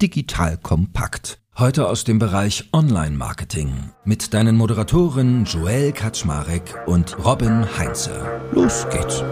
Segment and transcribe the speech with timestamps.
[0.00, 1.40] Digital Kompakt.
[1.58, 8.40] Heute aus dem Bereich Online-Marketing mit deinen Moderatoren Joel Kaczmarek und Robin Heinze.
[8.52, 9.22] Los geht's.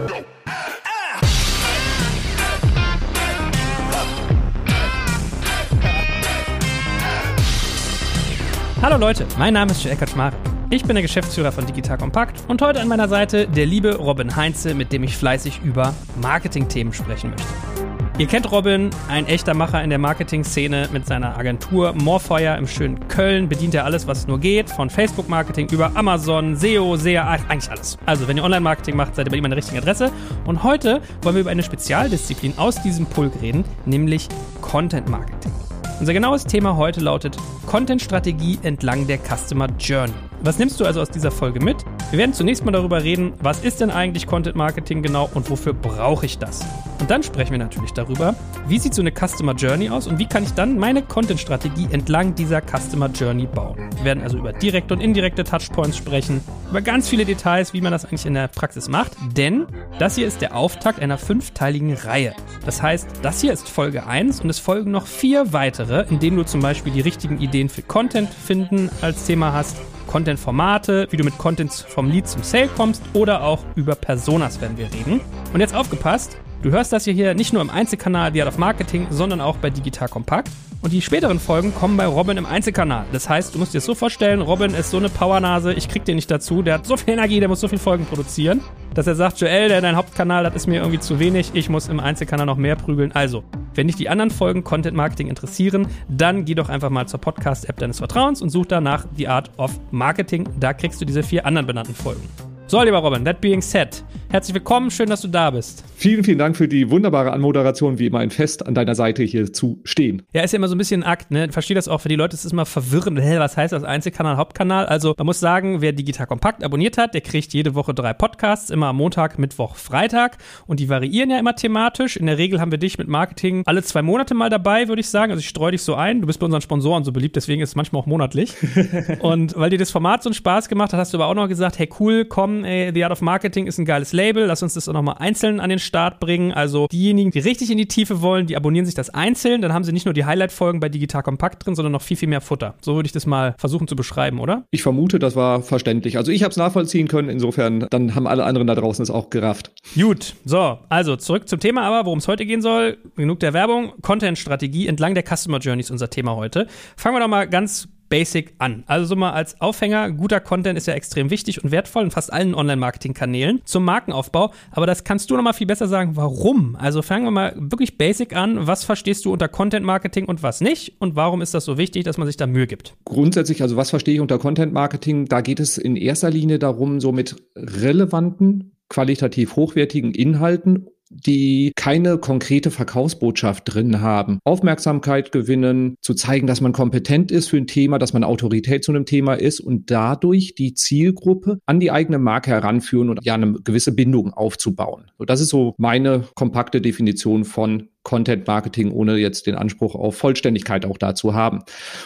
[8.83, 10.37] Hallo Leute, mein Name ist Joel Kaczmarek.
[10.69, 14.35] Ich bin der Geschäftsführer von Digital Kompakt und heute an meiner Seite der liebe Robin
[14.35, 17.78] Heinze, mit dem ich fleißig über Marketing-Themen sprechen möchte.
[18.19, 23.07] Ihr kennt Robin, ein echter Macher in der Marketing-Szene mit seiner Agentur Morfeuer im schönen
[23.07, 23.47] Köln.
[23.47, 27.97] Bedient er alles, was nur geht, von Facebook-Marketing über Amazon, SEO, SEA, eigentlich alles.
[28.05, 30.11] Also, wenn ihr Online-Marketing macht, seid ihr bei ihm an der richtigen Adresse.
[30.43, 34.27] Und heute wollen wir über eine Spezialdisziplin aus diesem Pulk reden, nämlich
[34.59, 35.53] Content-Marketing.
[36.01, 40.28] Unser genaues Thema heute lautet Content-Strategie entlang der Customer Journey.
[40.41, 41.83] Was nimmst du also aus dieser Folge mit?
[42.11, 45.73] Wir werden zunächst mal darüber reden, was ist denn eigentlich Content Marketing genau und wofür
[45.73, 46.61] brauche ich das?
[47.01, 50.27] Und dann sprechen wir natürlich darüber, wie sieht so eine Customer Journey aus und wie
[50.27, 53.77] kann ich dann meine Content Strategie entlang dieser Customer Journey bauen.
[53.97, 57.91] Wir werden also über direkte und indirekte Touchpoints sprechen, über ganz viele Details, wie man
[57.91, 62.33] das eigentlich in der Praxis macht, denn das hier ist der Auftakt einer fünfteiligen Reihe.
[62.65, 66.37] Das heißt, das hier ist Folge 1 und es folgen noch vier weitere, in denen
[66.37, 69.75] du zum Beispiel die richtigen Ideen für Content finden als Thema hast
[70.09, 74.75] Content-Formate, wie du mit Content vom Lead zum Sale kommst oder auch über Personas werden
[74.75, 75.21] wir reden.
[75.53, 79.07] Und jetzt aufgepasst, du hörst das hier nicht nur im Einzelkanal The Art of Marketing,
[79.09, 80.49] sondern auch bei Digital Kompakt.
[80.81, 83.05] Und die späteren Folgen kommen bei Robin im Einzelkanal.
[83.11, 86.05] Das heißt, du musst dir das so vorstellen, Robin ist so eine Powernase, ich krieg
[86.05, 88.61] den nicht dazu, der hat so viel Energie, der muss so viel Folgen produzieren,
[88.93, 91.89] dass er sagt, Joel, der dein Hauptkanal, das ist mir irgendwie zu wenig, ich muss
[91.89, 93.11] im Einzelkanal noch mehr prügeln.
[93.11, 93.43] Also,
[93.75, 97.77] wenn dich die anderen Folgen Content Marketing interessieren, dann geh doch einfach mal zur Podcast-App
[97.77, 100.47] deines Vertrauens und such danach The Art of Marketing.
[100.61, 102.23] Da kriegst du diese vier anderen benannten Folgen.
[102.67, 105.83] So, lieber Robin, that being said, herzlich willkommen, schön, dass du da bist.
[105.95, 109.51] Vielen, vielen Dank für die wunderbare Anmoderation, wie immer ein Fest an deiner Seite hier
[109.51, 110.21] zu stehen.
[110.33, 111.51] Ja, ist ja immer so ein bisschen ein Akt, ne?
[111.51, 113.19] Verstehe das auch für die Leute, es ist immer verwirrend.
[113.19, 113.83] Hä, was heißt das?
[113.83, 114.85] Einzelkanal, Hauptkanal?
[114.85, 118.69] Also, man muss sagen, wer Digital Kompakt abonniert hat, der kriegt jede Woche drei Podcasts,
[118.69, 120.37] immer am Montag, Mittwoch, Freitag.
[120.67, 122.15] Und die variieren ja immer thematisch.
[122.15, 125.09] In der Regel haben wir dich mit Marketing alle zwei Monate mal dabei, würde ich
[125.09, 125.31] sagen.
[125.31, 126.21] Also, ich streue dich so ein.
[126.21, 128.53] Du bist bei unseren Sponsoren so beliebt, deswegen ist es manchmal auch monatlich.
[129.19, 131.47] und weil dir das Format so einen Spaß gemacht hat, hast du aber auch noch
[131.47, 134.45] gesagt, hey, cool, komm, ey, The Art of Marketing ist ein geiles Label.
[134.45, 136.51] Lass uns das auch nochmal einzeln an den Start bringen.
[136.51, 139.61] Also diejenigen, die richtig in die Tiefe wollen, die abonnieren sich das einzeln.
[139.61, 142.27] Dann haben sie nicht nur die Highlight-Folgen bei Digital Kompakt drin, sondern noch viel, viel
[142.27, 142.75] mehr Futter.
[142.81, 144.65] So würde ich das mal versuchen zu beschreiben, oder?
[144.71, 146.17] Ich vermute, das war verständlich.
[146.17, 147.29] Also ich habe es nachvollziehen können.
[147.29, 149.71] Insofern, dann haben alle anderen da draußen es auch gerafft.
[149.95, 152.97] Gut, so, also zurück zum Thema aber, worum es heute gehen soll.
[153.15, 153.93] Genug der Werbung.
[154.01, 156.67] Content-Strategie entlang der Customer Journey ist unser Thema heute.
[156.97, 158.83] Fangen wir doch mal ganz basic an.
[158.87, 162.33] Also so mal als Aufhänger, guter Content ist ja extrem wichtig und wertvoll in fast
[162.33, 164.51] allen Online-Marketing-Kanälen zum Markenaufbau.
[164.71, 166.75] Aber das kannst du noch mal viel besser sagen, warum.
[166.75, 168.67] Also fangen wir mal wirklich basic an.
[168.67, 170.95] Was verstehst du unter Content-Marketing und was nicht?
[170.99, 172.95] Und warum ist das so wichtig, dass man sich da Mühe gibt?
[173.05, 175.25] Grundsätzlich, also was verstehe ich unter Content-Marketing?
[175.25, 182.17] Da geht es in erster Linie darum, so mit relevanten, qualitativ hochwertigen Inhalten die keine
[182.17, 184.39] konkrete Verkaufsbotschaft drin haben.
[184.43, 188.91] Aufmerksamkeit gewinnen, zu zeigen, dass man kompetent ist für ein Thema, dass man Autorität zu
[188.91, 193.53] einem Thema ist und dadurch die Zielgruppe an die eigene Marke heranführen und ja eine
[193.53, 195.11] gewisse Bindung aufzubauen.
[195.17, 200.17] So, das ist so meine kompakte Definition von Content Marketing, ohne jetzt den Anspruch auf
[200.17, 201.59] Vollständigkeit auch dazu haben.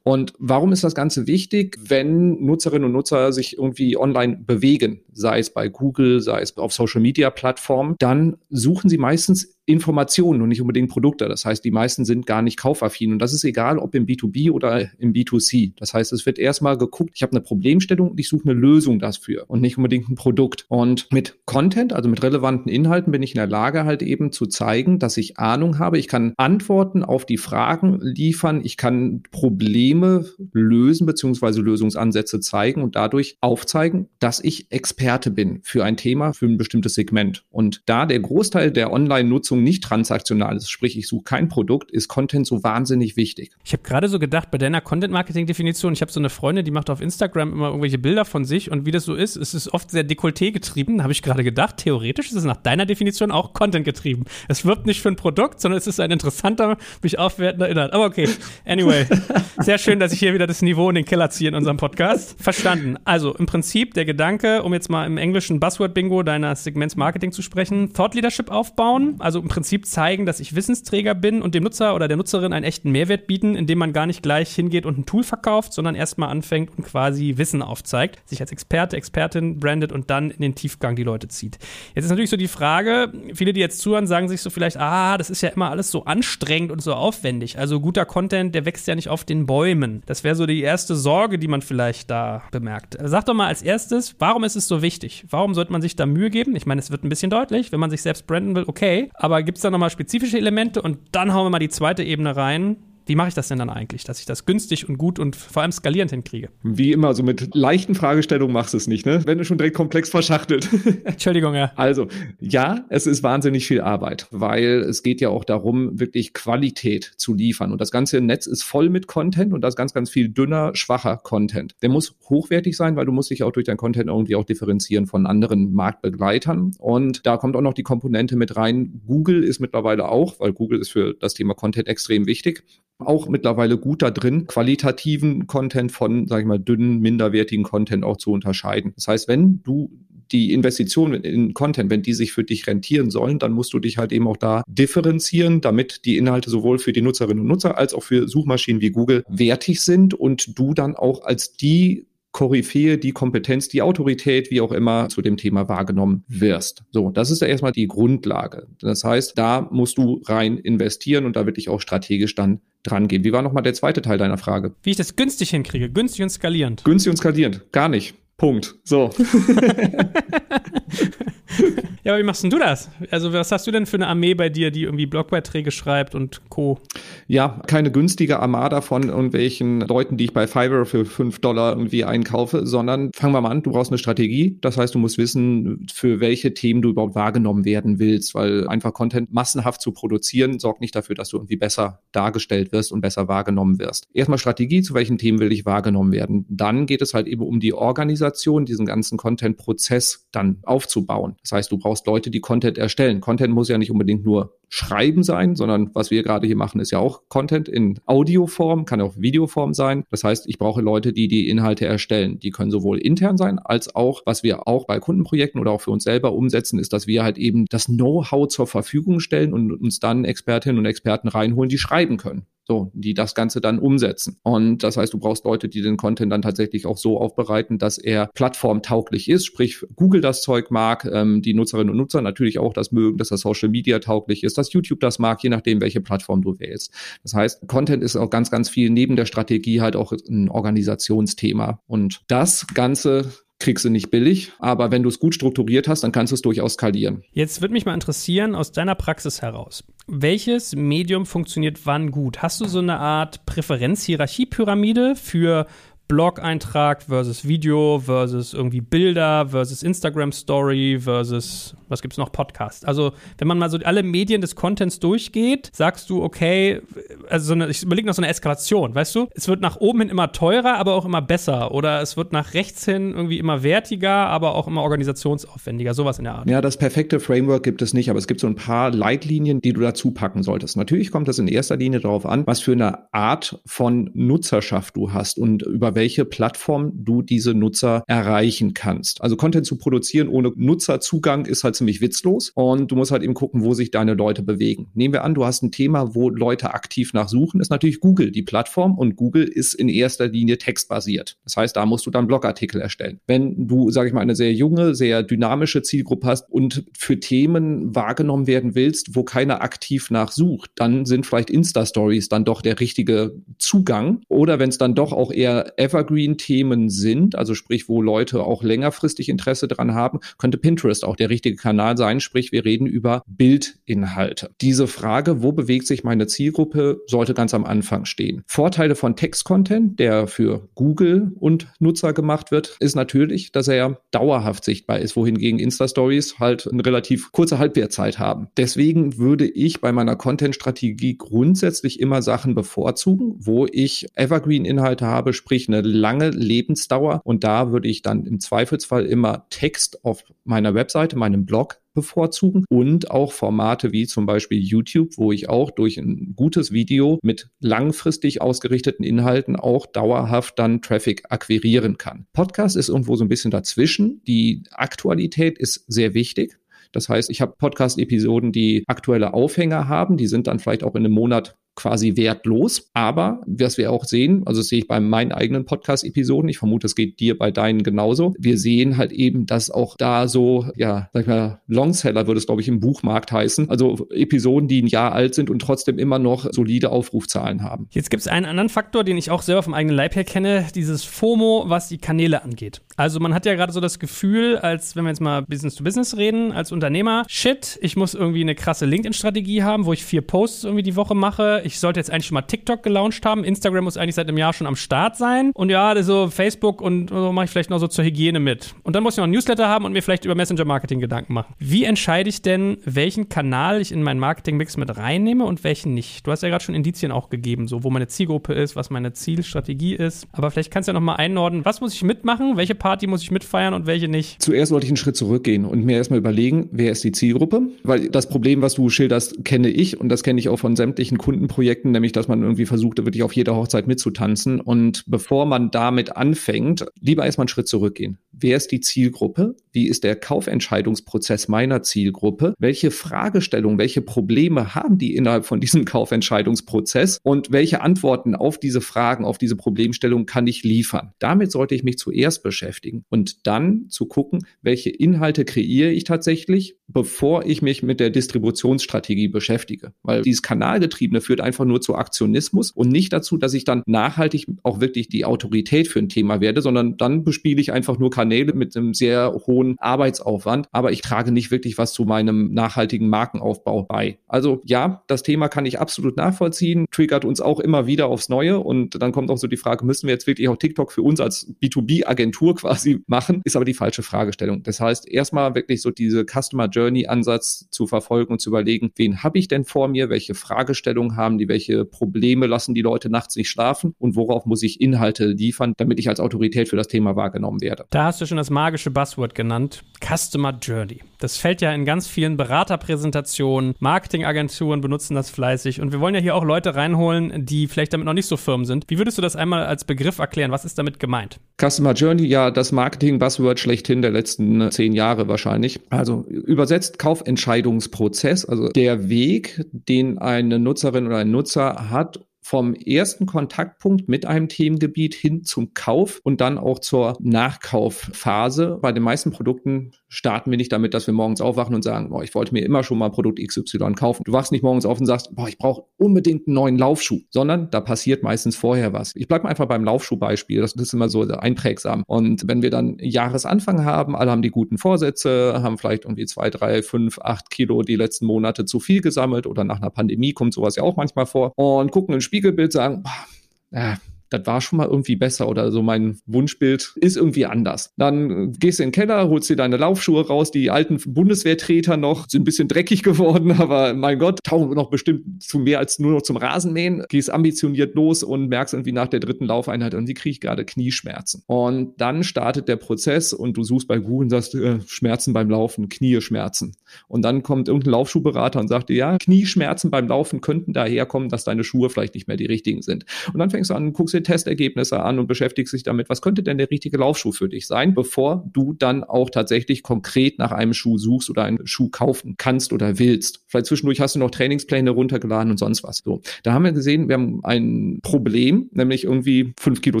[0.02, 5.38] Und warum ist das Ganze wichtig, wenn Nutzerinnen und Nutzer sich irgendwie online bewegen, sei
[5.38, 10.48] es bei Google, sei es auf Social Media Plattformen, dann suchen sie meistens Informationen und
[10.48, 11.28] nicht unbedingt Produkte.
[11.28, 13.12] Das heißt, die meisten sind gar nicht kaufaffin.
[13.12, 15.72] Und das ist egal, ob im B2B oder im B2C.
[15.76, 19.00] Das heißt, es wird erstmal geguckt, ich habe eine Problemstellung und ich suche eine Lösung
[19.00, 20.66] dafür und nicht unbedingt ein Produkt.
[20.68, 24.46] Und mit Content, also mit relevanten Inhalten, bin ich in der Lage, halt eben zu
[24.46, 25.98] zeigen, dass ich Ahnung habe.
[25.98, 28.60] Ich kann Antworten auf die Fragen liefern.
[28.62, 35.84] Ich kann Probleme lösen beziehungsweise Lösungsansätze zeigen und dadurch aufzeigen, dass ich Experte bin für
[35.84, 37.44] ein Thema, für ein bestimmtes Segment.
[37.50, 41.90] Und da der Großteil der Online-Nutzung Nutzung nicht transaktional ist, sprich ich suche kein Produkt,
[41.90, 43.50] ist Content so wahnsinnig wichtig.
[43.64, 46.90] Ich habe gerade so gedacht, bei deiner Content-Marketing-Definition, ich habe so eine Freundin, die macht
[46.90, 49.90] auf Instagram immer irgendwelche Bilder von sich und wie das so ist, es ist oft
[49.90, 51.78] sehr Dekolleté getrieben, habe ich gerade gedacht.
[51.78, 54.24] Theoretisch ist es nach deiner Definition auch Content getrieben.
[54.48, 57.92] Es wirbt nicht für ein Produkt, sondern es ist ein interessanter, mich aufwertender Inhalt.
[57.92, 58.28] Aber okay,
[58.64, 59.06] anyway,
[59.58, 62.40] sehr schön, dass ich hier wieder das Niveau in den Keller ziehe in unserem Podcast.
[62.42, 62.96] Verstanden.
[63.04, 67.42] Also im Prinzip der Gedanke, um jetzt mal im englischen Buzzword-Bingo deiner Segments Marketing zu
[67.42, 71.94] sprechen, Thought Leadership aufbauen, also im Prinzip zeigen, dass ich Wissensträger bin und dem Nutzer
[71.94, 75.06] oder der Nutzerin einen echten Mehrwert bieten, indem man gar nicht gleich hingeht und ein
[75.06, 80.10] Tool verkauft, sondern erstmal anfängt und quasi Wissen aufzeigt, sich als Experte, Expertin brandet und
[80.10, 81.58] dann in den Tiefgang die Leute zieht.
[81.94, 85.16] Jetzt ist natürlich so die Frage, viele, die jetzt zuhören, sagen sich so vielleicht, ah,
[85.16, 87.56] das ist ja immer alles so anstrengend und so aufwendig.
[87.56, 90.02] Also guter Content, der wächst ja nicht auf den Bäumen.
[90.06, 92.98] Das wäre so die erste Sorge, die man vielleicht da bemerkt.
[93.00, 95.24] Sag doch mal als erstes, warum ist es so wichtig?
[95.30, 96.56] Warum sollte man sich da Mühe geben?
[96.56, 99.08] Ich meine, es wird ein bisschen deutlich, wenn man sich selbst branden will, okay.
[99.14, 100.82] Aber gibt es da nochmal spezifische Elemente?
[100.82, 102.76] Und dann hauen wir mal die zweite Ebene rein
[103.06, 105.62] wie mache ich das denn dann eigentlich, dass ich das günstig und gut und vor
[105.62, 106.48] allem skalierend hinkriege?
[106.64, 109.22] Wie immer, so mit leichten Fragestellungen machst du es nicht, ne?
[109.24, 110.68] Wenn du schon direkt komplex verschachtelt.
[111.04, 111.72] Entschuldigung, ja.
[111.76, 112.08] Also,
[112.40, 117.32] ja, es ist wahnsinnig viel Arbeit, weil es geht ja auch darum, wirklich Qualität zu
[117.32, 117.70] liefern.
[117.70, 120.74] Und das ganze Netz ist voll mit Content und da ist ganz, ganz viel dünner,
[120.74, 121.76] schwacher Content.
[121.82, 125.06] Der muss hochwertig sein, weil du musst dich auch durch dein Content irgendwie auch differenzieren
[125.06, 126.72] von anderen Marktbegleitern.
[126.78, 129.00] Und da kommt auch noch die Komponente mit rein.
[129.06, 132.64] Google ist mittlerweile auch, weil Google ist für das Thema Content extrem wichtig
[132.98, 138.16] auch mittlerweile gut da drin, qualitativen Content von, sag ich mal, dünnen, minderwertigen Content auch
[138.16, 138.92] zu unterscheiden.
[138.94, 139.90] Das heißt, wenn du
[140.32, 143.98] die Investitionen in Content, wenn die sich für dich rentieren sollen, dann musst du dich
[143.98, 147.94] halt eben auch da differenzieren, damit die Inhalte sowohl für die Nutzerinnen und Nutzer als
[147.94, 153.12] auch für Suchmaschinen wie Google wertig sind und du dann auch als die Koryphäe, die
[153.12, 156.84] Kompetenz, die Autorität, wie auch immer, zu dem Thema wahrgenommen wirst.
[156.90, 158.66] So, das ist ja erstmal die Grundlage.
[158.78, 162.60] Das heißt, da musst du rein investieren und da wirklich auch strategisch dann
[162.90, 163.24] dran gehen.
[163.24, 164.74] Wie war nochmal der zweite Teil deiner Frage?
[164.82, 166.84] Wie ich das günstig hinkriege, günstig und skalierend.
[166.84, 168.14] Günstig und skalierend, gar nicht.
[168.36, 168.74] Punkt.
[168.84, 169.10] So.
[172.06, 172.88] Ja, aber wie machst denn du das?
[173.10, 176.40] Also, was hast du denn für eine Armee bei dir, die irgendwie Blogbeiträge schreibt und
[176.50, 176.78] Co.?
[177.26, 182.04] Ja, keine günstige Armada von irgendwelchen Leuten, die ich bei Fiverr für fünf Dollar irgendwie
[182.04, 184.56] einkaufe, sondern fangen wir mal an, du brauchst eine Strategie.
[184.60, 188.92] Das heißt, du musst wissen, für welche Themen du überhaupt wahrgenommen werden willst, weil einfach
[188.92, 193.26] Content massenhaft zu produzieren sorgt nicht dafür, dass du irgendwie besser dargestellt wirst und besser
[193.26, 194.06] wahrgenommen wirst.
[194.14, 196.46] Erstmal Strategie, zu welchen Themen will ich wahrgenommen werden.
[196.48, 201.34] Dann geht es halt eben um die Organisation, diesen ganzen Content-Prozess dann aufzubauen.
[201.46, 203.20] Das heißt, du brauchst Leute, die Content erstellen.
[203.20, 206.90] Content muss ja nicht unbedingt nur Schreiben sein, sondern was wir gerade hier machen, ist
[206.90, 210.02] ja auch Content in Audioform, kann auch Videoform sein.
[210.10, 212.40] Das heißt, ich brauche Leute, die die Inhalte erstellen.
[212.40, 215.92] Die können sowohl intern sein, als auch, was wir auch bei Kundenprojekten oder auch für
[215.92, 220.00] uns selber umsetzen, ist, dass wir halt eben das Know-how zur Verfügung stellen und uns
[220.00, 222.46] dann Expertinnen und Experten reinholen, die schreiben können.
[222.68, 224.38] So, die das Ganze dann umsetzen.
[224.42, 227.96] Und das heißt, du brauchst Leute, die den Content dann tatsächlich auch so aufbereiten, dass
[227.96, 232.72] er plattformtauglich ist, sprich Google das Zeug mag, ähm, die Nutzerinnen und Nutzer natürlich auch
[232.72, 236.00] das mögen, dass das Social Media tauglich ist, dass YouTube das mag, je nachdem, welche
[236.00, 236.92] Plattform du wählst.
[237.22, 241.80] Das heißt, Content ist auch ganz, ganz viel neben der Strategie halt auch ein Organisationsthema.
[241.86, 246.12] Und das Ganze kriegst du nicht billig, aber wenn du es gut strukturiert hast, dann
[246.12, 247.24] kannst du es durchaus skalieren.
[247.32, 252.42] Jetzt würde mich mal interessieren, aus deiner Praxis heraus, welches Medium funktioniert wann gut?
[252.42, 255.66] Hast du so eine Art Präferenz-Hierarchie-Pyramide für
[256.08, 262.86] Blog-Eintrag versus Video versus irgendwie Bilder versus Instagram Story versus was gibt's noch Podcast.
[262.86, 266.80] Also wenn man mal so alle Medien des Contents durchgeht, sagst du okay,
[267.28, 269.28] also so eine, ich überlege noch so eine Eskalation, weißt du?
[269.34, 272.54] Es wird nach oben hin immer teurer, aber auch immer besser oder es wird nach
[272.54, 276.48] rechts hin irgendwie immer wertiger, aber auch immer organisationsaufwendiger, sowas in der Art.
[276.48, 279.72] Ja, das perfekte Framework gibt es nicht, aber es gibt so ein paar Leitlinien, die
[279.72, 280.76] du dazu packen solltest.
[280.76, 285.12] Natürlich kommt das in erster Linie darauf an, was für eine Art von Nutzerschaft du
[285.12, 289.20] hast und über welche Plattform du diese Nutzer erreichen kannst.
[289.20, 293.34] Also Content zu produzieren ohne Nutzerzugang ist halt ziemlich witzlos und du musst halt eben
[293.34, 294.88] gucken, wo sich deine Leute bewegen.
[294.94, 298.42] Nehmen wir an, du hast ein Thema, wo Leute aktiv nachsuchen, ist natürlich Google die
[298.42, 301.36] Plattform und Google ist in erster Linie textbasiert.
[301.44, 303.20] Das heißt, da musst du dann Blogartikel erstellen.
[303.26, 307.94] Wenn du, sage ich mal, eine sehr junge, sehr dynamische Zielgruppe hast und für Themen
[307.94, 313.34] wahrgenommen werden willst, wo keiner aktiv nachsucht, dann sind vielleicht Insta-Stories dann doch der richtige
[313.58, 314.20] Zugang.
[314.28, 319.28] Oder wenn es dann doch auch eher Evergreen-Themen sind, also sprich, wo Leute auch längerfristig
[319.28, 322.20] Interesse dran haben, könnte Pinterest auch der richtige Kanal sein.
[322.20, 324.50] Sprich, wir reden über Bildinhalte.
[324.60, 328.42] Diese Frage, wo bewegt sich meine Zielgruppe, sollte ganz am Anfang stehen.
[328.46, 334.64] Vorteile von Text-Content, der für Google und Nutzer gemacht wird, ist natürlich, dass er dauerhaft
[334.64, 338.48] sichtbar ist, wohingegen Insta-Stories halt eine relativ kurze Halbwertzeit haben.
[338.56, 345.68] Deswegen würde ich bei meiner Content-Strategie grundsätzlich immer Sachen bevorzugen, wo ich Evergreen-Inhalte habe, sprich
[345.68, 347.20] eine lange Lebensdauer.
[347.24, 352.64] Und da würde ich dann im Zweifelsfall immer Text auf meiner Webseite, meinem Blog bevorzugen
[352.68, 357.48] und auch Formate wie zum Beispiel YouTube, wo ich auch durch ein gutes Video mit
[357.58, 362.26] langfristig ausgerichteten Inhalten auch dauerhaft dann Traffic akquirieren kann.
[362.32, 364.22] Podcast ist irgendwo so ein bisschen dazwischen.
[364.26, 366.58] Die Aktualität ist sehr wichtig.
[366.92, 371.04] Das heißt, ich habe Podcast-Episoden, die aktuelle Aufhänger haben, die sind dann vielleicht auch in
[371.04, 372.90] einem Monat quasi wertlos.
[372.94, 376.86] Aber was wir auch sehen, also das sehe ich bei meinen eigenen Podcast-Episoden, ich vermute,
[376.86, 378.34] es geht dir bei deinen genauso.
[378.38, 382.46] Wir sehen halt eben, dass auch da so, ja, sag ich mal, Longseller würde es,
[382.46, 383.70] glaube ich, im Buchmarkt heißen.
[383.70, 387.88] Also Episoden, die ein Jahr alt sind und trotzdem immer noch solide Aufrufzahlen haben.
[387.90, 390.66] Jetzt gibt es einen anderen Faktor, den ich auch selber vom eigenen Leib her kenne,
[390.74, 392.80] dieses FOMO, was die Kanäle angeht.
[392.96, 395.84] Also man hat ja gerade so das Gefühl, als wenn wir jetzt mal Business to
[395.84, 400.22] Business reden, als Unternehmer, shit, ich muss irgendwie eine krasse LinkedIn-Strategie haben, wo ich vier
[400.22, 403.44] Posts irgendwie die Woche mache ich sollte jetzt eigentlich schon mal TikTok gelauncht haben.
[403.44, 405.50] Instagram muss eigentlich seit einem Jahr schon am Start sein.
[405.54, 408.74] Und ja, so Facebook und so mache ich vielleicht noch so zur Hygiene mit.
[408.82, 411.54] Und dann muss ich noch ein Newsletter haben und mir vielleicht über Messenger-Marketing Gedanken machen.
[411.58, 416.26] Wie entscheide ich denn, welchen Kanal ich in meinen Marketing-Mix mit reinnehme und welchen nicht?
[416.26, 419.12] Du hast ja gerade schon Indizien auch gegeben, so wo meine Zielgruppe ist, was meine
[419.12, 420.28] Zielstrategie ist.
[420.32, 423.22] Aber vielleicht kannst du ja noch mal einordnen, was muss ich mitmachen, welche Party muss
[423.22, 424.40] ich mitfeiern und welche nicht?
[424.40, 427.62] Zuerst sollte ich einen Schritt zurückgehen und mir erstmal überlegen, wer ist die Zielgruppe?
[427.82, 431.18] Weil das Problem, was du schilderst, kenne ich und das kenne ich auch von sämtlichen
[431.18, 434.60] Kunden Projekten, nämlich dass man irgendwie versucht, wirklich auf jeder Hochzeit mitzutanzen.
[434.60, 438.18] Und bevor man damit anfängt, lieber erstmal einen Schritt zurückgehen.
[438.38, 439.56] Wer ist die Zielgruppe?
[439.72, 442.54] Wie ist der Kaufentscheidungsprozess meiner Zielgruppe?
[442.58, 447.18] Welche Fragestellungen, welche Probleme haben die innerhalb von diesem Kaufentscheidungsprozess?
[447.22, 451.12] Und welche Antworten auf diese Fragen, auf diese Problemstellungen kann ich liefern?
[451.18, 456.76] Damit sollte ich mich zuerst beschäftigen und dann zu gucken, welche Inhalte kreiere ich tatsächlich,
[456.88, 459.92] bevor ich mich mit der Distributionsstrategie beschäftige.
[460.02, 464.46] Weil dieses Kanalgetriebene führt einfach nur zu Aktionismus und nicht dazu, dass ich dann nachhaltig
[464.62, 468.54] auch wirklich die Autorität für ein Thema werde, sondern dann bespiele ich einfach nur Kanäle
[468.54, 473.84] mit einem sehr hohen Arbeitsaufwand, aber ich trage nicht wirklich was zu meinem nachhaltigen Markenaufbau
[473.84, 474.18] bei.
[474.26, 478.58] Also ja, das Thema kann ich absolut nachvollziehen, triggert uns auch immer wieder aufs Neue
[478.58, 481.20] und dann kommt auch so die Frage, müssen wir jetzt wirklich auch TikTok für uns
[481.20, 483.42] als B2B-Agentur quasi machen?
[483.44, 484.64] Ist aber die falsche Fragestellung.
[484.64, 489.22] Das heißt, erstmal wirklich so diese Customer Journey Ansatz zu verfolgen und zu überlegen, wen
[489.22, 493.36] habe ich denn vor mir, welche Fragestellungen haben die, welche Probleme lassen die Leute nachts
[493.36, 497.14] nicht schlafen und worauf muss ich Inhalte liefern, damit ich als Autorität für das Thema
[497.14, 497.84] wahrgenommen werde.
[497.90, 501.02] Da hast du schon das magische Buzzword genannt, Customer Journey.
[501.18, 506.22] Das fällt ja in ganz vielen Beraterpräsentationen, Marketingagenturen benutzen das fleißig und wir wollen ja
[506.22, 508.86] hier auch Leute reinholen, die vielleicht damit noch nicht so firm sind.
[508.88, 510.50] Wie würdest du das einmal als Begriff erklären?
[510.50, 511.40] Was ist damit gemeint?
[511.60, 515.78] Customer Journey, ja, das Marketing-Buzzword schlechthin der letzten zehn Jahre wahrscheinlich.
[515.90, 523.26] Also übersetzt Kaufentscheidungsprozess, also der Weg, den eine Nutzerin oder ein Nutzer hat, vom ersten
[523.26, 528.78] Kontaktpunkt mit einem Themengebiet hin zum Kauf und dann auch zur Nachkaufphase.
[528.80, 532.22] Bei den meisten Produkten starten wir nicht damit, dass wir morgens aufwachen und sagen, boah,
[532.22, 534.22] ich wollte mir immer schon mal Produkt XY kaufen.
[534.24, 537.68] Du wachst nicht morgens auf und sagst, boah, ich brauche unbedingt einen neuen Laufschuh, sondern
[537.72, 539.10] da passiert meistens vorher was.
[539.16, 542.04] Ich bleibe einfach beim Laufschuhbeispiel, das ist immer so einprägsam.
[542.06, 546.50] Und wenn wir dann Jahresanfang haben, alle haben die guten Vorsätze, haben vielleicht irgendwie zwei,
[546.50, 550.54] drei, fünf, acht Kilo die letzten Monate zu viel gesammelt oder nach einer Pandemie kommt
[550.54, 553.26] sowas ja auch manchmal vor und gucken in den Spiegelbild sagen, boah,
[553.70, 553.96] ja,
[554.30, 557.92] das war schon mal irgendwie besser oder so mein Wunschbild ist irgendwie anders.
[557.96, 562.28] Dann gehst du in den Keller, holst dir deine Laufschuhe raus, die alten Bundeswehrtreter noch,
[562.28, 566.12] sind ein bisschen dreckig geworden, aber mein Gott, tauchen noch bestimmt zu mehr als nur
[566.12, 570.14] noch zum Rasenmähen, gehst ambitioniert los und merkst irgendwie nach der dritten Laufeinheit, und die
[570.14, 571.42] kriege ich gerade Knieschmerzen.
[571.46, 575.50] Und dann startet der Prozess und du suchst bei Google und sagst, äh, Schmerzen beim
[575.50, 576.76] Laufen, Knieschmerzen.
[577.08, 581.44] Und dann kommt irgendein Laufschuhberater und sagt dir, ja, Knieschmerzen beim Laufen könnten daherkommen, dass
[581.44, 583.04] deine Schuhe vielleicht nicht mehr die richtigen sind.
[583.32, 586.42] Und dann fängst du an, guckst dir Testergebnisse an und beschäftigst dich damit, was könnte
[586.42, 590.72] denn der richtige Laufschuh für dich sein, bevor du dann auch tatsächlich konkret nach einem
[590.72, 593.40] Schuh suchst oder einen Schuh kaufen kannst oder willst.
[593.46, 596.02] Vielleicht zwischendurch hast du noch Trainingspläne runtergeladen und sonst was.
[596.04, 600.00] So, da haben wir gesehen, wir haben ein Problem, nämlich irgendwie fünf Kilo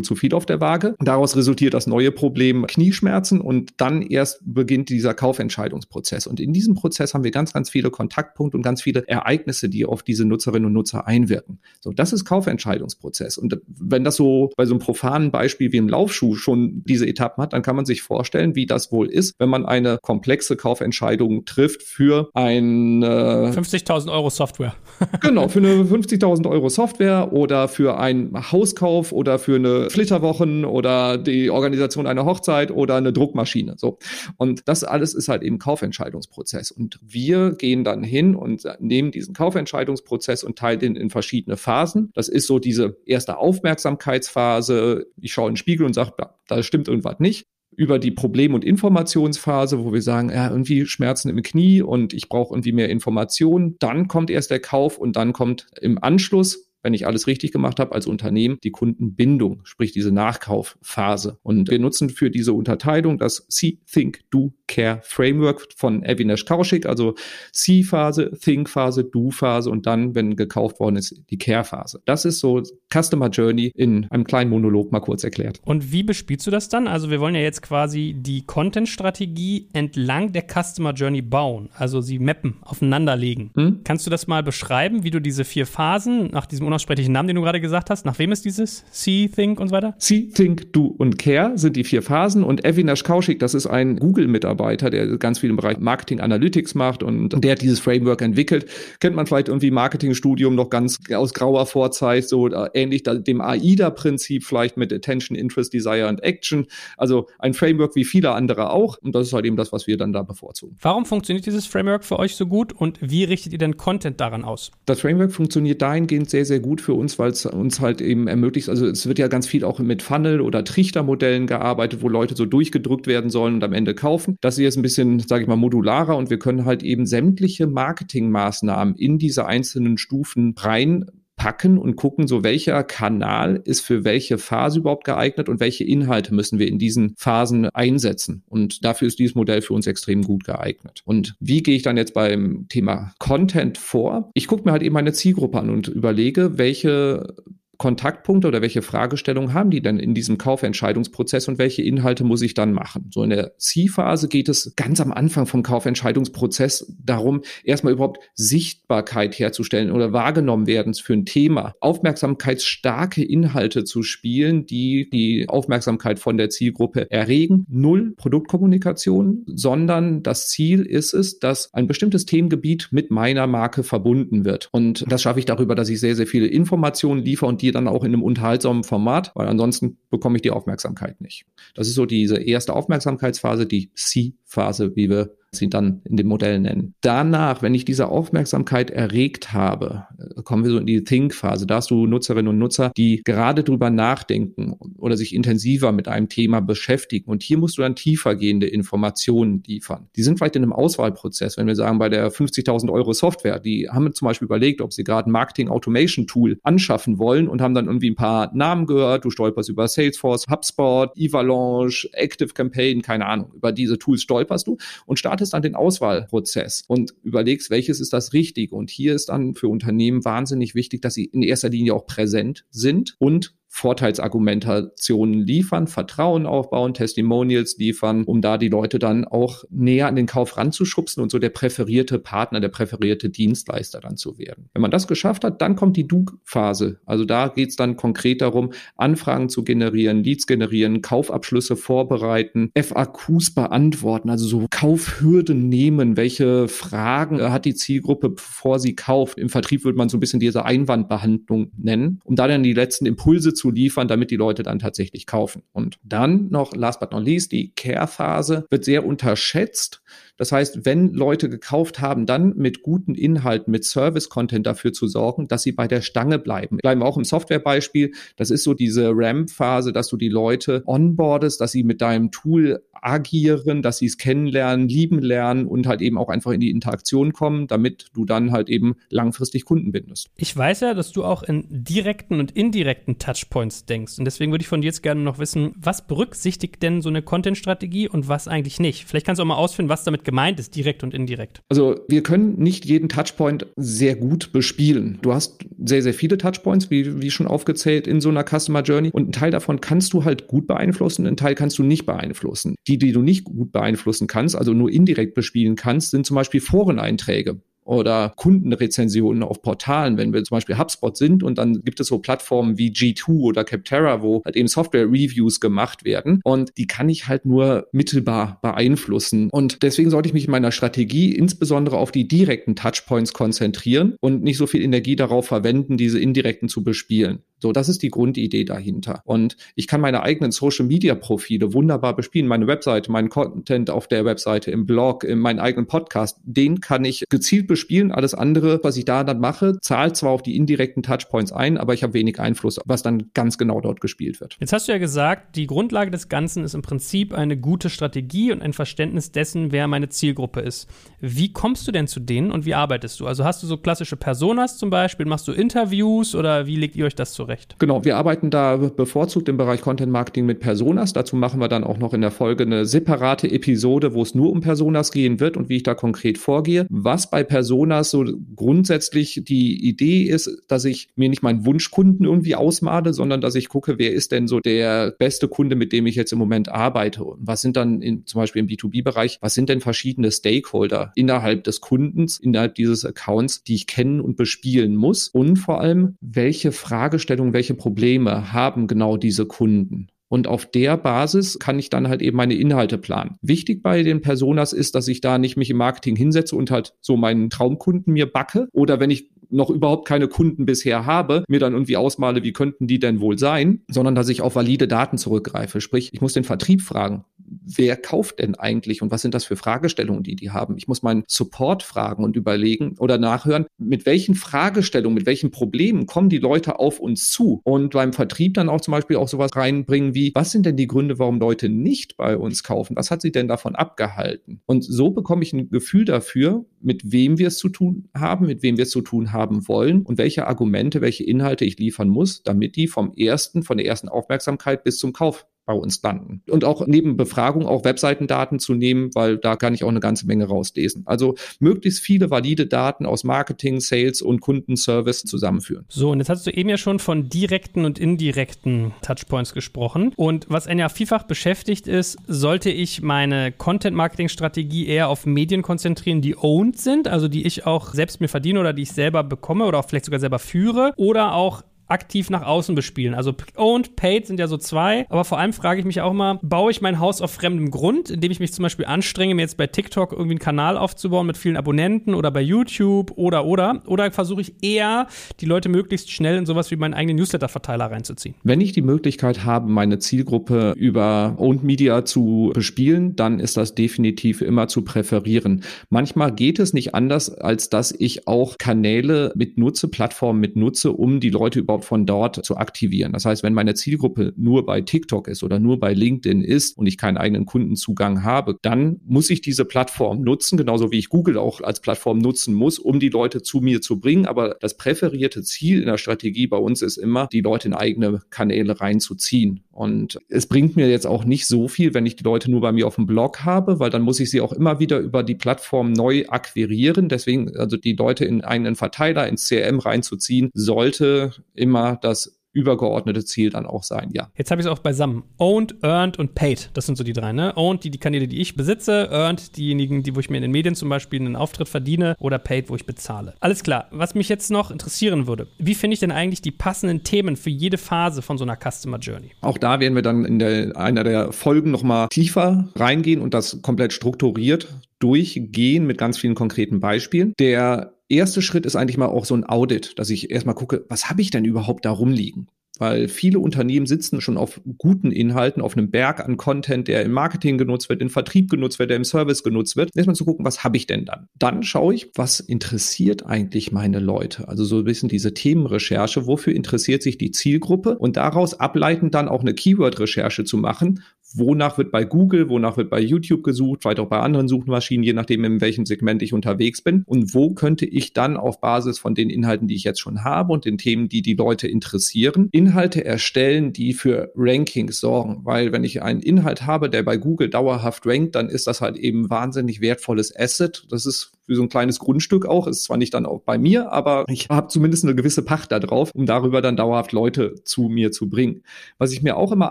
[0.00, 0.94] zu viel auf der Waage.
[1.00, 6.26] Daraus resultiert das neue Problem Knieschmerzen und dann erst beginnt dieser Kaufentscheidungsprozess.
[6.26, 9.84] Und in diesem Prozess haben wir ganz, ganz viele Kontaktpunkte und ganz viele Ereignisse, die
[9.84, 11.58] auf diese Nutzerinnen und Nutzer einwirken.
[11.80, 13.38] So, das ist Kaufentscheidungsprozess.
[13.38, 17.42] Und wenn das so bei so einem profanen Beispiel wie im Laufschuh schon diese Etappen
[17.42, 21.44] hat, dann kann man sich vorstellen, wie das wohl ist, wenn man eine komplexe Kaufentscheidung
[21.44, 24.74] trifft für ein äh, 50.000 Euro Software.
[25.20, 31.18] genau, für eine 50.000 Euro Software oder für einen Hauskauf oder für eine Flitterwochen oder
[31.18, 33.74] die Organisation einer Hochzeit oder eine Druckmaschine.
[33.76, 33.98] So.
[34.36, 36.70] Und das alles ist halt eben Kaufentscheidungsprozess.
[36.70, 42.10] Und wir gehen dann hin und nehmen diesen Kaufentscheidungsprozess und teilen ihn in verschiedene Phasen.
[42.14, 46.12] Das ist so diese erste Aufmerksamkeit Achtsamkeitsphase, ich schaue in den Spiegel und sage,
[46.46, 51.28] da stimmt irgendwas nicht über die Problem- und Informationsphase, wo wir sagen, ja, irgendwie Schmerzen
[51.28, 53.76] im Knie und ich brauche irgendwie mehr Informationen.
[53.80, 57.78] Dann kommt erst der Kauf und dann kommt im Anschluss, wenn ich alles richtig gemacht
[57.80, 61.38] habe als Unternehmen, die Kundenbindung, sprich diese Nachkaufphase.
[61.42, 66.86] Und wir nutzen für diese Unterteilung das See, Think, Do, Care Framework von Avinash Kaushik,
[66.86, 67.14] also
[67.52, 72.00] See-Phase, Think-Phase, Do-Phase und dann, wenn gekauft worden ist, die Care-Phase.
[72.04, 75.60] Das ist so Customer Journey in einem kleinen Monolog mal kurz erklärt.
[75.64, 76.88] Und wie bespielst du das dann?
[76.88, 82.18] Also wir wollen ja jetzt quasi die Content-Strategie entlang der Customer Journey bauen, also sie
[82.18, 83.50] mappen, aufeinanderlegen.
[83.56, 83.80] Hm?
[83.84, 87.36] Kannst du das mal beschreiben, wie du diese vier Phasen nach diesem unaussprechlichen Namen, den
[87.36, 88.84] du gerade gesagt hast, nach wem ist dieses?
[88.90, 89.94] See, Think und so weiter?
[89.98, 93.96] See, Think, Do und Care sind die vier Phasen und Avinash Kaushik, das ist ein
[93.96, 98.66] Google-Mitarbeiter, der ganz viel im Bereich Marketing Analytics macht und der hat dieses Framework entwickelt.
[99.00, 104.76] Kennt man vielleicht irgendwie Marketingstudium noch ganz aus grauer Vorzeit, so ähnlich dem AIDA-Prinzip vielleicht
[104.76, 106.66] mit Attention, Interest, Desire und Action.
[106.96, 109.96] Also ein Framework wie viele andere auch und das ist halt eben das, was wir
[109.96, 110.76] dann da bevorzugen.
[110.80, 114.44] Warum funktioniert dieses Framework für euch so gut und wie richtet ihr denn Content daran
[114.44, 114.70] aus?
[114.86, 118.68] Das Framework funktioniert dahingehend sehr, sehr gut für uns, weil es uns halt eben ermöglicht,
[118.68, 122.46] also es wird ja ganz viel auch mit Funnel oder Trichtermodellen gearbeitet, wo Leute so
[122.46, 124.38] durchgedrückt werden sollen und am Ende kaufen.
[124.46, 127.66] Das hier ist ein bisschen, sage ich mal, modularer und wir können halt eben sämtliche
[127.66, 134.38] Marketingmaßnahmen in diese einzelnen Stufen rein packen und gucken, so welcher Kanal ist für welche
[134.38, 138.44] Phase überhaupt geeignet und welche Inhalte müssen wir in diesen Phasen einsetzen.
[138.46, 141.02] Und dafür ist dieses Modell für uns extrem gut geeignet.
[141.04, 144.30] Und wie gehe ich dann jetzt beim Thema Content vor?
[144.34, 147.34] Ich gucke mir halt eben meine Zielgruppe an und überlege, welche
[147.78, 152.54] Kontaktpunkte oder welche Fragestellungen haben die denn in diesem Kaufentscheidungsprozess und welche Inhalte muss ich
[152.54, 153.10] dann machen?
[153.12, 159.38] So in der C-Phase geht es ganz am Anfang vom Kaufentscheidungsprozess darum, erstmal überhaupt Sichtbarkeit
[159.38, 166.36] herzustellen oder wahrgenommen werden für ein Thema, aufmerksamkeitsstarke Inhalte zu spielen, die die Aufmerksamkeit von
[166.36, 167.66] der Zielgruppe erregen.
[167.68, 174.44] Null Produktkommunikation, sondern das Ziel ist es, dass ein bestimmtes Themengebiet mit meiner Marke verbunden
[174.44, 174.68] wird.
[174.72, 177.88] Und das schaffe ich darüber, dass ich sehr, sehr viele Informationen liefere und die dann
[177.88, 181.46] auch in einem unterhaltsamen Format, weil ansonsten bekomme ich die Aufmerksamkeit nicht.
[181.74, 186.60] Das ist so diese erste Aufmerksamkeitsphase, die C-Phase, wie wir sie dann in dem Modell
[186.60, 186.94] nennen.
[187.00, 191.66] Danach, wenn ich diese Aufmerksamkeit erregt habe, äh, kommen wir so in die Think-Phase.
[191.66, 196.28] Da hast du Nutzerinnen und Nutzer, die gerade drüber nachdenken oder sich intensiver mit einem
[196.28, 197.30] Thema beschäftigen.
[197.30, 200.08] Und hier musst du dann tiefergehende Informationen liefern.
[200.16, 203.88] Die sind vielleicht in einem Auswahlprozess, wenn wir sagen, bei der 50.000 Euro Software, die
[203.88, 207.74] haben zum Beispiel überlegt, ob sie gerade ein Marketing Automation Tool anschaffen wollen und haben
[207.74, 209.24] dann irgendwie ein paar Namen gehört.
[209.24, 213.52] Du stolperst über Salesforce, HubSpot, Evalanche, Active Campaign, keine Ahnung.
[213.54, 214.76] Über diese Tools stolperst du
[215.06, 218.74] und startest startest dann den Auswahlprozess und überlegst, welches ist das Richtige.
[218.74, 222.64] Und hier ist dann für Unternehmen wahnsinnig wichtig, dass sie in erster Linie auch präsent
[222.70, 230.06] sind und Vorteilsargumentationen liefern, Vertrauen aufbauen, Testimonials liefern, um da die Leute dann auch näher
[230.06, 234.70] an den Kauf ranzuschubsen und so der präferierte Partner, der präferierte Dienstleister dann zu werden.
[234.72, 237.00] Wenn man das geschafft hat, dann kommt die Do-Phase.
[237.04, 243.54] Also da geht es dann konkret darum, Anfragen zu generieren, Leads generieren, Kaufabschlüsse vorbereiten, FAQs
[243.54, 249.38] beantworten, also so Kaufhürden nehmen, welche Fragen hat die Zielgruppe, bevor sie kauft.
[249.38, 253.06] Im Vertrieb würde man so ein bisschen diese Einwandbehandlung nennen, um da dann die letzten
[253.06, 255.62] Impulse zu liefern, damit die Leute dann tatsächlich kaufen.
[255.72, 260.02] Und dann noch, last but not least, die Care-Phase wird sehr unterschätzt.
[260.36, 265.48] Das heißt, wenn Leute gekauft haben, dann mit guten Inhalten, mit Service-Content dafür zu sorgen,
[265.48, 266.76] dass sie bei der Stange bleiben.
[266.78, 268.12] Bleiben auch im Software-Beispiel.
[268.36, 272.82] Das ist so diese Ramp-Phase, dass du die Leute onboardest, dass sie mit deinem Tool
[272.92, 277.32] agieren, dass sie es kennenlernen, lieben lernen und halt eben auch einfach in die Interaktion
[277.32, 280.28] kommen, damit du dann halt eben langfristig Kunden bindest.
[280.36, 283.45] Ich weiß ja, dass du auch in direkten und indirekten Touchpoints
[283.88, 284.18] denkst.
[284.18, 287.22] Und deswegen würde ich von dir jetzt gerne noch wissen, was berücksichtigt denn so eine
[287.22, 289.04] Content-Strategie und was eigentlich nicht?
[289.06, 291.62] Vielleicht kannst du auch mal ausführen, was damit gemeint ist, direkt und indirekt.
[291.68, 295.18] Also wir können nicht jeden Touchpoint sehr gut bespielen.
[295.22, 299.10] Du hast sehr, sehr viele Touchpoints, wie, wie schon aufgezählt, in so einer Customer Journey.
[299.12, 302.74] Und einen Teil davon kannst du halt gut beeinflussen, einen Teil kannst du nicht beeinflussen.
[302.86, 306.60] Die, die du nicht gut beeinflussen kannst, also nur indirekt bespielen kannst, sind zum Beispiel
[306.60, 312.08] Foreneinträge oder Kundenrezensionen auf Portalen, wenn wir zum Beispiel HubSpot sind und dann gibt es
[312.08, 317.08] so Plattformen wie G2 oder Capterra, wo halt eben Software-Reviews gemacht werden und die kann
[317.08, 322.12] ich halt nur mittelbar beeinflussen und deswegen sollte ich mich in meiner Strategie insbesondere auf
[322.12, 327.40] die direkten Touchpoints konzentrieren und nicht so viel Energie darauf verwenden, diese indirekten zu bespielen.
[327.58, 329.22] So, das ist die Grundidee dahinter.
[329.24, 332.46] Und ich kann meine eigenen Social Media Profile wunderbar bespielen.
[332.46, 337.04] Meine Webseite, meinen Content auf der Webseite, im Blog, in meinen eigenen Podcast, den kann
[337.04, 338.12] ich gezielt bespielen.
[338.12, 341.94] Alles andere, was ich da dann mache, zahlt zwar auf die indirekten Touchpoints ein, aber
[341.94, 344.56] ich habe wenig Einfluss, was dann ganz genau dort gespielt wird.
[344.60, 348.52] Jetzt hast du ja gesagt, die Grundlage des Ganzen ist im Prinzip eine gute Strategie
[348.52, 350.88] und ein Verständnis dessen, wer meine Zielgruppe ist.
[351.20, 353.26] Wie kommst du denn zu denen und wie arbeitest du?
[353.26, 357.06] Also hast du so klassische Personas zum Beispiel, machst du Interviews oder wie legt ihr
[357.06, 357.45] euch das zurecht?
[357.46, 357.76] Zurecht?
[357.78, 361.12] Genau, wir arbeiten da bevorzugt im Bereich Content Marketing mit Personas.
[361.12, 364.50] Dazu machen wir dann auch noch in der Folge eine separate Episode, wo es nur
[364.50, 366.86] um Personas gehen wird und wie ich da konkret vorgehe.
[366.90, 372.54] Was bei Personas so grundsätzlich die Idee ist, dass ich mir nicht meinen Wunschkunden irgendwie
[372.54, 376.16] ausmale, sondern dass ich gucke, wer ist denn so der beste Kunde, mit dem ich
[376.16, 377.24] jetzt im Moment arbeite?
[377.24, 381.64] Und was sind dann in, zum Beispiel im B2B-Bereich, was sind denn verschiedene Stakeholder innerhalb
[381.64, 385.28] des Kundens, innerhalb dieses Accounts, die ich kennen und bespielen muss?
[385.28, 390.08] Und vor allem, welche Fragestellungen, welche Probleme haben genau diese Kunden?
[390.28, 393.36] Und auf der Basis kann ich dann halt eben meine Inhalte planen.
[393.42, 396.94] Wichtig bei den Personas ist, dass ich da nicht mich im Marketing hinsetze und halt
[397.00, 398.68] so meinen Traumkunden mir backe.
[398.72, 402.86] Oder wenn ich noch überhaupt keine Kunden bisher habe, mir dann irgendwie ausmale, wie könnten
[402.86, 405.80] die denn wohl sein, sondern dass ich auf valide Daten zurückgreife.
[405.80, 409.56] Sprich, ich muss den Vertrieb fragen, wer kauft denn eigentlich und was sind das für
[409.56, 410.76] Fragestellungen, die die haben?
[410.76, 416.06] Ich muss meinen Support fragen und überlegen oder nachhören, mit welchen Fragestellungen, mit welchen Problemen
[416.06, 417.60] kommen die Leute auf uns zu?
[417.64, 420.86] Und beim Vertrieb dann auch zum Beispiel auch sowas reinbringen wie, was sind denn die
[420.86, 422.96] Gründe, warum Leute nicht bei uns kaufen?
[422.96, 424.60] Was hat sie denn davon abgehalten?
[424.66, 428.62] Und so bekomme ich ein Gefühl dafür, mit wem wir es zu tun haben, mit
[428.62, 432.42] wem wir es zu tun haben wollen und welche Argumente, welche Inhalte ich liefern muss,
[432.42, 436.42] damit die vom ersten, von der ersten Aufmerksamkeit bis zum Kauf bei uns landen.
[436.48, 440.26] Und auch neben Befragung auch Webseitendaten zu nehmen, weil da kann ich auch eine ganze
[440.26, 441.02] Menge rauslesen.
[441.06, 445.84] Also möglichst viele valide Daten aus Marketing, Sales und Kundenservice zusammenführen.
[445.88, 450.12] So, und jetzt hast du eben ja schon von direkten und indirekten Touchpoints gesprochen.
[450.16, 456.20] Und was einen ja vielfach beschäftigt ist, sollte ich meine Content-Marketing-Strategie eher auf Medien konzentrieren,
[456.20, 459.64] die owned sind, also die ich auch selbst mir verdiene oder die ich selber bekomme
[459.64, 463.14] oder auch vielleicht sogar selber führe, oder auch aktiv nach außen bespielen.
[463.14, 466.38] Also owned, paid sind ja so zwei, aber vor allem frage ich mich auch mal,
[466.42, 469.56] baue ich mein Haus auf fremdem Grund, indem ich mich zum Beispiel anstrenge, mir jetzt
[469.56, 474.10] bei TikTok irgendwie einen Kanal aufzubauen mit vielen Abonnenten oder bei YouTube oder oder oder
[474.10, 475.06] versuche ich eher
[475.40, 478.34] die Leute möglichst schnell in sowas wie meinen eigenen Newsletter-Verteiler reinzuziehen?
[478.42, 483.74] Wenn ich die Möglichkeit habe, meine Zielgruppe über Owned Media zu bespielen, dann ist das
[483.74, 485.62] definitiv immer zu präferieren.
[485.90, 490.92] Manchmal geht es nicht anders, als dass ich auch Kanäle mit nutze, Plattformen mit nutze,
[490.92, 493.12] um die Leute überhaupt von dort zu aktivieren.
[493.12, 496.86] Das heißt, wenn meine Zielgruppe nur bei TikTok ist oder nur bei LinkedIn ist und
[496.86, 501.38] ich keinen eigenen Kundenzugang habe, dann muss ich diese Plattform nutzen, genauso wie ich Google
[501.38, 504.26] auch als Plattform nutzen muss, um die Leute zu mir zu bringen.
[504.26, 508.22] Aber das präferierte Ziel in der Strategie bei uns ist immer, die Leute in eigene
[508.30, 509.60] Kanäle reinzuziehen.
[509.70, 512.72] Und es bringt mir jetzt auch nicht so viel, wenn ich die Leute nur bei
[512.72, 515.34] mir auf dem Blog habe, weil dann muss ich sie auch immer wieder über die
[515.34, 517.10] Plattform neu akquirieren.
[517.10, 521.32] Deswegen, also die Leute in einen Verteiler, ins CRM reinzuziehen, sollte
[521.66, 524.30] immer das übergeordnete Ziel dann auch sein, ja.
[524.34, 525.24] Jetzt habe ich es auch beisammen.
[525.36, 526.70] Owned, Earned und Paid.
[526.72, 527.52] Das sind so die drei, ne?
[527.54, 529.08] Owned, die, die Kanäle, die ich besitze.
[529.10, 532.16] Earned, diejenigen, die, wo ich mir in den Medien zum Beispiel einen Auftritt verdiene.
[532.18, 533.34] Oder Paid, wo ich bezahle.
[533.40, 533.88] Alles klar.
[533.90, 537.50] Was mich jetzt noch interessieren würde, wie finde ich denn eigentlich die passenden Themen für
[537.50, 539.32] jede Phase von so einer Customer Journey?
[539.42, 543.60] Auch da werden wir dann in der, einer der Folgen nochmal tiefer reingehen und das
[543.60, 544.66] komplett strukturiert
[544.98, 547.34] durchgehen mit ganz vielen konkreten Beispielen.
[547.38, 551.08] Der erste Schritt ist eigentlich mal auch so ein Audit, dass ich erstmal gucke, was
[551.10, 552.48] habe ich denn überhaupt da rumliegen?
[552.78, 557.12] Weil viele Unternehmen sitzen schon auf guten Inhalten, auf einem Berg an Content, der im
[557.12, 559.90] Marketing genutzt wird, im Vertrieb genutzt wird, der im Service genutzt wird.
[559.96, 561.28] Erstmal zu gucken, was habe ich denn dann?
[561.38, 564.48] Dann schaue ich, was interessiert eigentlich meine Leute?
[564.48, 567.96] Also so ein bisschen diese Themenrecherche, wofür interessiert sich die Zielgruppe?
[567.96, 571.02] Und daraus ableitend dann auch eine Keyword-Recherche zu machen,
[571.34, 575.12] wonach wird bei Google, wonach wird bei YouTube gesucht, vielleicht auch bei anderen Suchmaschinen, je
[575.12, 577.02] nachdem, in welchem Segment ich unterwegs bin.
[577.06, 580.52] Und wo könnte ich dann auf Basis von den Inhalten, die ich jetzt schon habe
[580.52, 585.40] und den Themen, die die Leute interessieren, Inhalte erstellen, die für Rankings sorgen.
[585.44, 588.96] Weil wenn ich einen Inhalt habe, der bei Google dauerhaft rankt, dann ist das halt
[588.96, 590.86] eben wahnsinnig wertvolles Asset.
[590.90, 592.66] Das ist wie so ein kleines Grundstück auch.
[592.66, 595.78] Ist zwar nicht dann auch bei mir, aber ich habe zumindest eine gewisse Pacht da
[595.78, 598.62] drauf, um darüber dann dauerhaft Leute zu mir zu bringen.
[598.98, 599.70] Was ich mir auch immer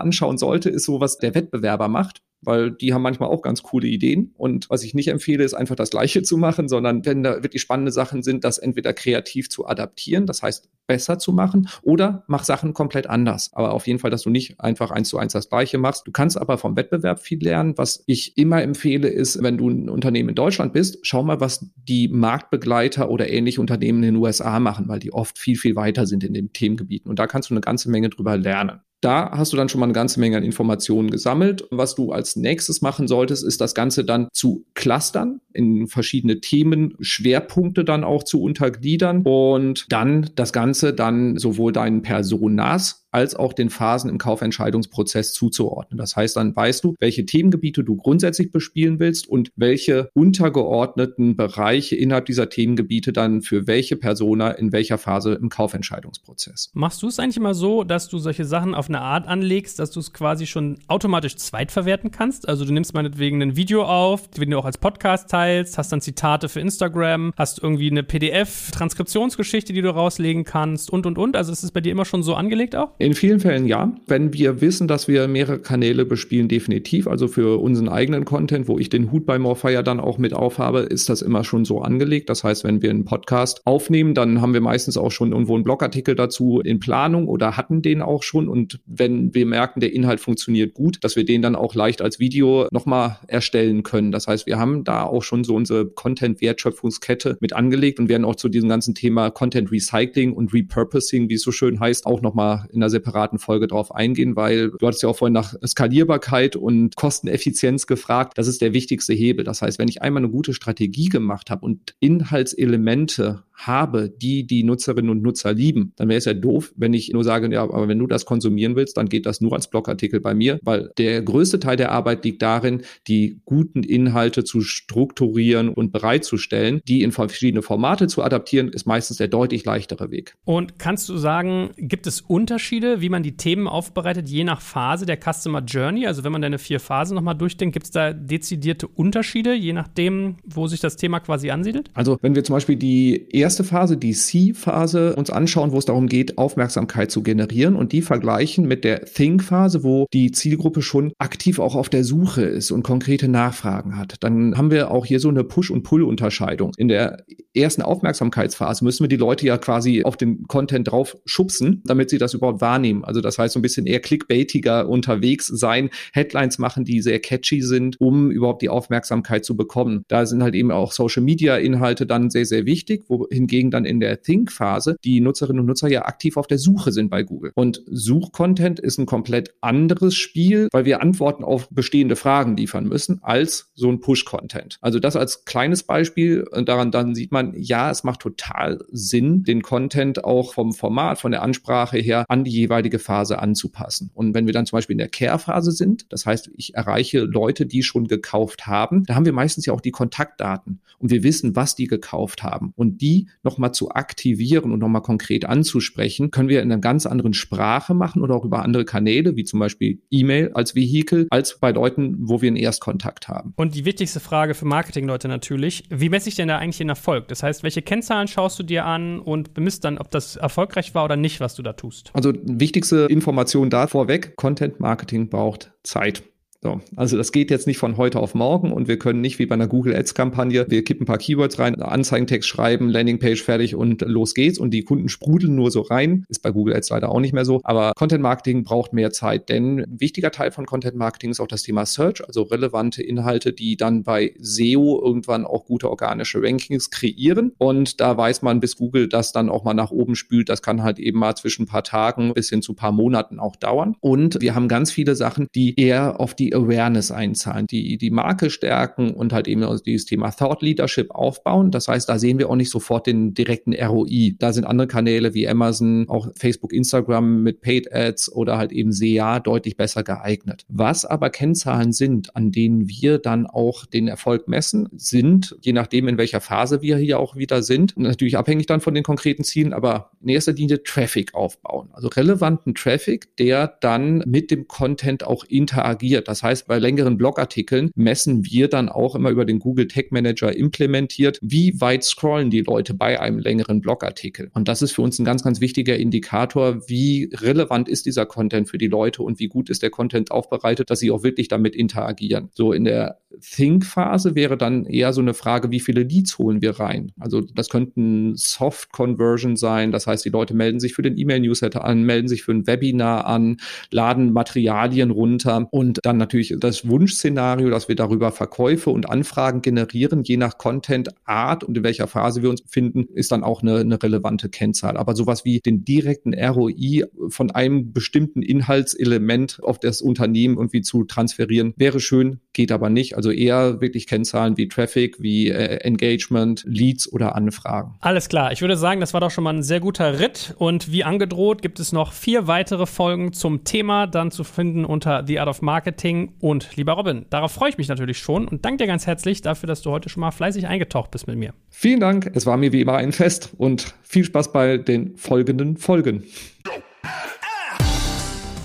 [0.00, 3.88] anschauen sollte, ist so, was der Wettbewerber macht weil die haben manchmal auch ganz coole
[3.88, 4.32] Ideen.
[4.36, 7.62] Und was ich nicht empfehle, ist einfach das Gleiche zu machen, sondern wenn da wirklich
[7.62, 12.44] spannende Sachen sind, das entweder kreativ zu adaptieren, das heißt besser zu machen, oder mach
[12.44, 13.50] Sachen komplett anders.
[13.52, 16.06] Aber auf jeden Fall, dass du nicht einfach eins zu eins das Gleiche machst.
[16.06, 17.74] Du kannst aber vom Wettbewerb viel lernen.
[17.76, 21.66] Was ich immer empfehle, ist, wenn du ein Unternehmen in Deutschland bist, schau mal, was
[21.76, 26.06] die Marktbegleiter oder ähnliche Unternehmen in den USA machen, weil die oft viel, viel weiter
[26.06, 27.10] sind in den Themengebieten.
[27.10, 28.80] Und da kannst du eine ganze Menge drüber lernen.
[29.06, 31.64] Da hast du dann schon mal eine ganze Menge an Informationen gesammelt.
[31.70, 36.96] Was du als nächstes machen solltest, ist das Ganze dann zu clustern, in verschiedene Themen,
[36.98, 43.54] Schwerpunkte dann auch zu untergliedern und dann das Ganze dann sowohl deinen Personas als auch
[43.54, 45.96] den Phasen im Kaufentscheidungsprozess zuzuordnen.
[45.96, 51.96] Das heißt, dann weißt du, welche Themengebiete du grundsätzlich bespielen willst und welche untergeordneten Bereiche
[51.96, 56.70] innerhalb dieser Themengebiete dann für welche Persona in welcher Phase im Kaufentscheidungsprozess.
[56.74, 59.90] Machst du es eigentlich immer so, dass du solche Sachen auf eine Art anlegst, dass
[59.92, 62.46] du es quasi schon automatisch zweitverwerten kannst?
[62.46, 66.02] Also du nimmst meinetwegen ein Video auf, den du auch als Podcast teilst, hast dann
[66.02, 71.34] Zitate für Instagram, hast irgendwie eine PDF-Transkriptionsgeschichte, die du rauslegen kannst und und und.
[71.34, 72.90] Also ist es bei dir immer schon so angelegt auch?
[73.06, 73.94] In vielen Fällen ja.
[74.08, 77.06] Wenn wir wissen, dass wir mehrere Kanäle bespielen, definitiv.
[77.06, 80.80] Also für unseren eigenen Content, wo ich den Hut bei Morfire dann auch mit aufhabe,
[80.80, 82.28] ist das immer schon so angelegt.
[82.28, 85.62] Das heißt, wenn wir einen Podcast aufnehmen, dann haben wir meistens auch schon irgendwo einen
[85.62, 88.48] Blogartikel dazu in Planung oder hatten den auch schon.
[88.48, 92.18] Und wenn wir merken, der Inhalt funktioniert gut, dass wir den dann auch leicht als
[92.18, 94.10] Video nochmal erstellen können.
[94.10, 98.34] Das heißt, wir haben da auch schon so unsere Content-Wertschöpfungskette mit angelegt und werden auch
[98.34, 102.66] zu diesem ganzen Thema Content Recycling und Repurposing, wie es so schön heißt, auch nochmal
[102.72, 106.96] in einer separaten Folge drauf eingehen, weil du hattest ja auch vorhin nach Skalierbarkeit und
[106.96, 108.38] Kosteneffizienz gefragt.
[108.38, 109.44] Das ist der wichtigste Hebel.
[109.44, 114.62] Das heißt, wenn ich einmal eine gute Strategie gemacht habe und Inhaltselemente habe, die die
[114.62, 117.88] Nutzerinnen und Nutzer lieben, dann wäre es ja doof, wenn ich nur sage, ja, aber
[117.88, 121.22] wenn du das konsumieren willst, dann geht das nur als Blogartikel bei mir, weil der
[121.22, 126.80] größte Teil der Arbeit liegt darin, die guten Inhalte zu strukturieren und bereitzustellen.
[126.86, 130.36] Die in verschiedene Formate zu adaptieren, ist meistens der deutlich leichtere Weg.
[130.44, 135.06] Und kannst du sagen, gibt es Unterschiede, wie man die Themen aufbereitet, je nach Phase
[135.06, 136.06] der Customer Journey?
[136.06, 140.36] Also wenn man deine vier Phasen nochmal durchdenkt, gibt es da dezidierte Unterschiede, je nachdem,
[140.44, 141.90] wo sich das Thema quasi ansiedelt?
[141.94, 146.08] Also wenn wir zum Beispiel die erste Phase, die C-Phase, uns anschauen, wo es darum
[146.08, 151.58] geht, Aufmerksamkeit zu generieren und die vergleichen mit der Think-Phase, wo die Zielgruppe schon aktiv
[151.58, 155.28] auch auf der Suche ist und konkrete Nachfragen hat, dann haben wir auch hier so
[155.28, 156.72] eine Push- und Pull-Unterscheidung.
[156.76, 161.82] In der ersten Aufmerksamkeitsphase müssen wir die Leute ja quasi auf den Content drauf schubsen,
[161.84, 163.04] damit sie das überhaupt wahrnehmen.
[163.04, 167.62] Also das heißt so ein bisschen eher clickbaitiger unterwegs sein, Headlines machen, die sehr catchy
[167.62, 170.04] sind, um überhaupt die Aufmerksamkeit zu bekommen.
[170.08, 174.22] Da sind halt eben auch Social-Media-Inhalte dann sehr, sehr wichtig, wo hingegen dann in der
[174.22, 177.52] Think-Phase die Nutzerinnen und Nutzer ja aktiv auf der Suche sind bei Google.
[177.54, 183.20] Und Suchcontent ist ein komplett anderes Spiel, weil wir Antworten auf bestehende Fragen liefern müssen,
[183.22, 184.78] als so ein Push-Content.
[184.80, 186.46] Also das als kleines Beispiel.
[186.50, 191.18] Und daran dann sieht man, ja, es macht total Sinn, den Content auch vom Format,
[191.18, 194.10] von der Ansprache her an die jeweilige Phase anzupassen.
[194.14, 197.66] Und wenn wir dann zum Beispiel in der Care-Phase sind, das heißt, ich erreiche Leute,
[197.66, 201.56] die schon gekauft haben, da haben wir meistens ja auch die Kontaktdaten und wir wissen,
[201.56, 202.72] was die gekauft haben.
[202.76, 207.34] Und die nochmal zu aktivieren und nochmal konkret anzusprechen, können wir in einer ganz anderen
[207.34, 211.70] Sprache machen oder auch über andere Kanäle, wie zum Beispiel E-Mail als Vehikel, als bei
[211.70, 213.52] Leuten, wo wir einen Erstkontakt haben.
[213.56, 217.28] Und die wichtigste Frage für Marketingleute natürlich, wie messe ich denn da eigentlich den Erfolg?
[217.28, 221.04] Das heißt, welche Kennzahlen schaust du dir an und bemisst dann, ob das erfolgreich war
[221.04, 222.10] oder nicht, was du da tust?
[222.12, 226.22] Also wichtigste Information da vorweg, Content Marketing braucht Zeit.
[226.66, 229.46] So, also das geht jetzt nicht von heute auf morgen und wir können nicht wie
[229.46, 233.76] bei einer Google Ads Kampagne, wir kippen ein paar Keywords rein, Anzeigentext schreiben, Landingpage fertig
[233.76, 236.24] und los geht's und die Kunden sprudeln nur so rein.
[236.28, 239.48] Ist bei Google Ads leider auch nicht mehr so, aber Content Marketing braucht mehr Zeit,
[239.48, 243.52] denn ein wichtiger Teil von Content Marketing ist auch das Thema Search, also relevante Inhalte,
[243.52, 248.74] die dann bei SEO irgendwann auch gute organische Rankings kreieren und da weiß man, bis
[248.74, 251.68] Google das dann auch mal nach oben spült, das kann halt eben mal zwischen ein
[251.68, 255.14] paar Tagen bis hin zu ein paar Monaten auch dauern und wir haben ganz viele
[255.14, 259.82] Sachen, die eher auf die Awareness einzahlen, die die Marke stärken und halt eben also
[259.82, 261.70] dieses Thema Thought Leadership aufbauen.
[261.70, 264.34] Das heißt, da sehen wir auch nicht sofort den direkten ROI.
[264.38, 268.92] Da sind andere Kanäle wie Amazon, auch Facebook, Instagram mit Paid Ads oder halt eben
[268.92, 270.64] SEA deutlich besser geeignet.
[270.68, 276.08] Was aber Kennzahlen sind, an denen wir dann auch den Erfolg messen, sind, je nachdem,
[276.08, 279.72] in welcher Phase wir hier auch wieder sind, natürlich abhängig dann von den konkreten Zielen,
[279.72, 281.90] aber in erster Linie Traffic aufbauen.
[281.92, 286.28] Also relevanten Traffic, der dann mit dem Content auch interagiert.
[286.28, 290.54] Das heißt, bei längeren Blogartikeln messen wir dann auch immer über den Google Tag Manager
[290.54, 294.50] implementiert, wie weit scrollen die Leute bei einem längeren Blogartikel.
[294.54, 298.68] Und das ist für uns ein ganz, ganz wichtiger Indikator, wie relevant ist dieser Content
[298.68, 301.74] für die Leute und wie gut ist der Content aufbereitet, dass sie auch wirklich damit
[301.74, 302.50] interagieren.
[302.52, 306.78] So in der Think-Phase wäre dann eher so eine Frage, wie viele Leads holen wir
[306.78, 307.12] rein?
[307.18, 312.02] Also das könnten Soft-Conversion sein, das heißt, die Leute melden sich für den E-Mail-Newsletter an,
[312.02, 313.58] melden sich für ein Webinar an,
[313.90, 320.24] laden Materialien runter und dann natürlich das Wunschszenario, dass wir darüber Verkäufe und Anfragen generieren,
[320.24, 324.02] je nach Content-Art und in welcher Phase wir uns befinden, ist dann auch eine, eine
[324.02, 324.96] relevante Kennzahl.
[324.96, 331.04] Aber sowas wie den direkten ROI von einem bestimmten Inhaltselement auf das Unternehmen irgendwie zu
[331.04, 333.16] transferieren, wäre schön, geht aber nicht.
[333.16, 337.94] Also eher wirklich Kennzahlen wie Traffic, wie äh, Engagement, Leads oder Anfragen.
[338.00, 338.50] Alles klar.
[338.50, 340.54] Ich würde sagen, das war doch schon mal ein sehr guter Ritt.
[340.58, 345.24] Und wie angedroht gibt es noch vier weitere Folgen zum Thema, dann zu finden unter
[345.26, 346.32] The Art of Marketing.
[346.40, 349.66] Und lieber Robin, darauf freue ich mich natürlich schon und danke dir ganz herzlich dafür,
[349.66, 351.52] dass du heute schon mal fleißig eingetaucht bist mit mir.
[351.68, 352.30] Vielen Dank.
[352.34, 356.24] Es war mir wie immer ein Fest und viel Spaß bei den folgenden Folgen.